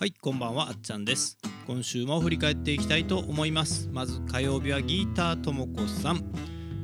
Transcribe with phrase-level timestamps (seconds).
[0.00, 1.38] はいこんばんはあっちゃんです。
[1.66, 3.88] 今週も振り返っていきたいと思います。
[3.92, 6.24] まず火曜日はギーターともこさん。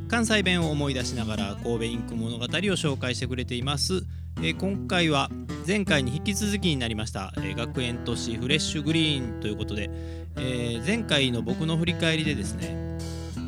[0.09, 4.02] 関西弁を思い出しながら神戸インク物語を紹介してくれています。
[4.38, 5.30] えー今回は
[5.64, 9.90] 前回に引き続きになりました、えー学園都市フレッシュグリーンということで、
[10.37, 12.98] えー前回の僕の振り返りでですね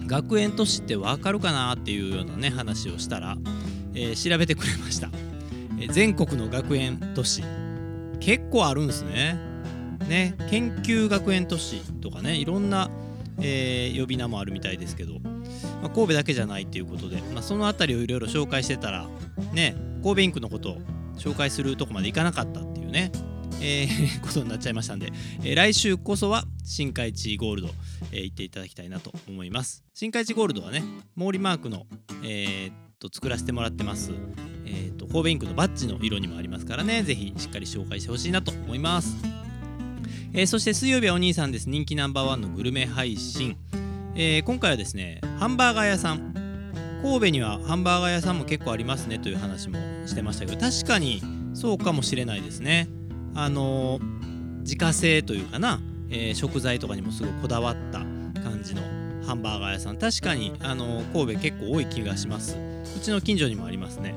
[0.06, 3.36] 学園都市ってわかるかなっていうようなね話をしたら、
[3.94, 5.10] えー調べてくれました、
[5.80, 7.42] えー全国の学園都市
[8.20, 9.55] 結構あるんですね。
[10.04, 12.90] ね研究学園都市とかねいろんな、
[13.40, 15.14] えー呼び名もあるみたいですけど、
[15.82, 19.06] まあ、神戸だけじゃないっていうことで、まあ、その辺りをいろいろ紹介してたら
[19.52, 20.78] ね神戸インクのことを
[21.16, 23.10] 紹介するとこまでいかなかったっていうね、
[23.60, 27.70] えー ことになっちゃいましたんで、えー来週こそは新海地ゴールド、
[28.12, 29.84] えー行っていただきたいなと思います。
[29.94, 30.82] 新海地ゴールドはね
[31.18, 31.86] 毛利マークの、
[32.22, 34.10] えーっと作らせてもらってます、
[34.66, 39.35] えーっと神戸インクのバッジの色にもありますからねぜひしっかり紹介してほしいなと思います。
[40.38, 41.66] えーそして水曜日はお兄さんです。
[41.70, 43.56] 人気ナンバーワンのグルメ配信、
[44.14, 46.34] えー今回はですねハンバーガー屋さん。
[47.02, 51.22] 神戸にはハンバーガー屋さんも結構ありますねという話もしてましたけど確かに
[51.54, 52.86] そうかもしれないですね。
[53.34, 58.00] あのー自家製というかな、え食材とかにもすごいこだわった
[58.42, 58.82] 感じの
[59.24, 59.96] ハンバーガー屋さん。
[59.96, 62.58] 確かにあの神戸結構多い気がします。
[62.94, 64.14] うちの近所にもありますね。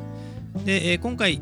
[0.65, 1.41] で、え今回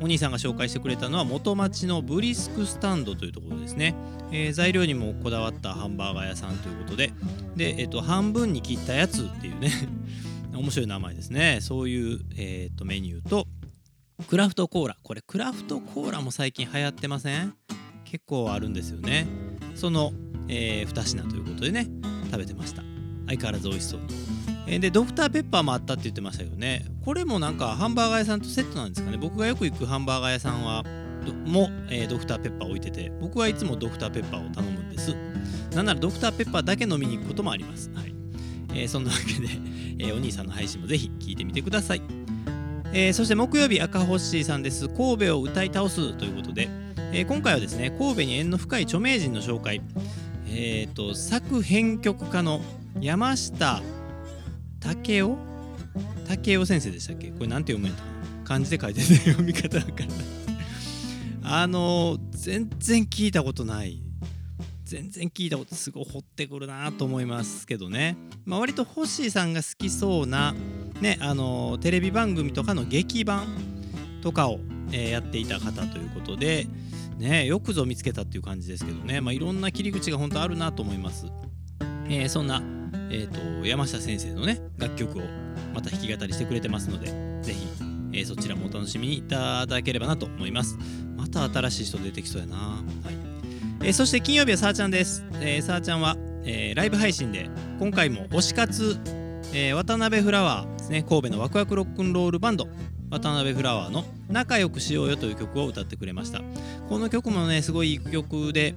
[0.00, 3.94] お兄さんが紹介してくれたのは元町のブリスクスタンドというところですね、
[4.30, 7.12] えー材料にもこだわったハンバーガー屋さんということで。
[7.56, 9.70] で、えー、と半分に切ったやつっていうね。
[10.54, 11.58] 面白い名前ですね。
[11.60, 13.46] そういう、えー、とメニューと
[14.28, 14.96] クラフトコーラ。
[15.02, 17.54] これクラフトコーラも最近流行ってません？
[18.04, 19.26] 結構あるんですよね。
[19.74, 20.12] その、
[20.48, 21.86] え2品ということでね
[22.30, 22.82] 食べてました。
[23.26, 24.00] 相変わらず美味しそう。
[24.66, 26.84] でドクターペッパーもあったって言ってましたけどね。
[27.04, 29.16] これもなんかハンバーガー屋さんとセットなんですかね。
[29.16, 30.82] 僕がよく行くハンバーガー屋さんは
[31.44, 35.14] も、えードクターペッパー置いてて僕はいつもドクターペッパーを頼むんです。
[35.74, 37.90] なんならドクターペッパーだけ飲みに行くこともあります。
[37.94, 38.14] はい、
[38.74, 39.48] えーそんなわけで、
[39.98, 42.02] えーお兄さんの配信もぜひ聞いてみてください。
[42.92, 44.88] えそして木曜日赤星さんです。
[44.88, 46.68] 神戸を歌い倒すということで、
[47.12, 49.80] え今回はですね神戸に縁の深い著名人の紹介。
[50.48, 52.62] えっ、と作編曲家の
[53.00, 53.82] 山下
[54.86, 55.36] 武雄？
[56.28, 57.28] 武雄先生でしたっけ？
[57.30, 58.44] これなんて読むんやったかな？
[58.44, 60.06] 漢字で書いてて読み方わから
[61.42, 64.02] あの全然聞いたことない。
[64.84, 70.54] 全然聞いたことすごい掘ってくるなと思いますけどね、まあ、割とホッシーさんが好きそうな
[71.00, 73.48] ねあのテレビ番組とかの劇版
[74.22, 74.60] とかを、
[74.92, 76.68] えーやっていた方ということで
[77.18, 81.26] ねよくぞ見つけたっていう感じですけどね、まあ、いろんな切り口が本当あるなと思います、
[82.08, 82.62] えーそんな、
[83.10, 85.22] えー、と山下先生のね楽曲を
[85.74, 87.06] また弾き語りしてくれてますので
[87.42, 87.66] ぜひ、
[88.12, 90.78] えーそちらもお楽しみにいただければなと思います。
[91.16, 92.56] また新しい人出てきそうやな。
[92.56, 93.14] はい。
[93.82, 95.24] えーそして金曜日はさーちゃんです。
[95.34, 98.96] えー、さーちゃんは、えライブ配信で今回も推し活、
[99.52, 101.02] え渡辺フラワーですね。
[101.02, 102.68] 神戸のワクワクロックンロールバンド
[103.10, 106.42] 渡辺フラワーの「仲良くしようよ」という曲を歌ってくれました。
[106.88, 108.74] この曲もねすごいいい曲で、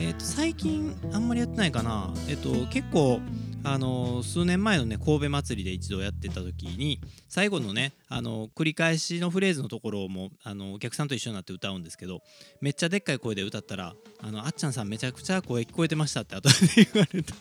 [0.00, 3.20] えー、と最近あんまりやってないかな、えっと結構
[3.64, 12.22] あの数年前のね神戸祭りで一度やってた時に最後のね、あの繰り返しのフレーズのところも、あのお客さんと一緒になって歌うんですけど
[12.60, 17.34] めっちゃでっかい声で歌ったら「あのあっちゃんさんめちゃくちゃ声聞こえてました」って後で言われた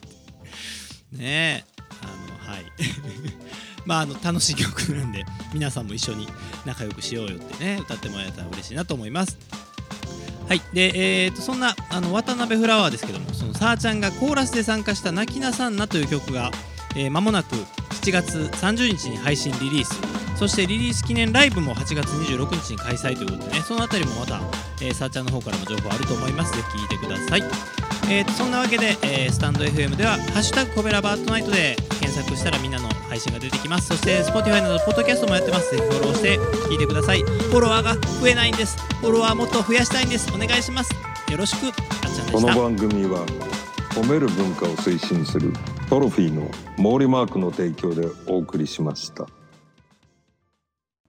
[1.12, 1.78] ねえ。
[2.02, 2.66] あのはい。
[3.86, 5.24] まああの楽しい曲なんで
[5.54, 6.28] 皆さんも一緒に
[6.66, 9.38] 仲良くしようよってね歌ってもらえたら嬉しいなと思います。
[10.48, 10.62] はい。
[10.74, 16.52] でえー、とそんなあの渡辺フラワーですけどもそのさーちゃんがコーラスで参加した「泣きなさんな」という曲が、
[16.96, 20.00] えーもなく7月30日に配信リリース。
[20.38, 24.40] そしてリリース記念ライブも8月26日に開催ということでねその辺りもまた、
[24.82, 26.56] えー、さーちゃんの方からも情報あると思います。
[26.56, 27.87] ぜひ聴いてください。
[28.10, 33.88] えーそんなわけで、えースタンド FM では「ハッシュタグコベラバートナイト」で検索したらみんなの配信が出てきます。
[33.90, 35.72] そして Spotify などポッドキャストもやってます。
[35.72, 36.40] ぜひフォローして
[36.70, 37.22] 聞いてください。
[37.22, 38.78] フォロワーが増えないんです。
[39.02, 40.32] フォロワーもっと増やしたいんです。
[40.34, 40.92] お願いします。
[41.32, 43.26] よろしくあっちゃんでしたこの番組は
[43.92, 45.52] 褒める文化を推進する
[45.90, 49.26] トロフィーの毛利マークの提供でお送りしました。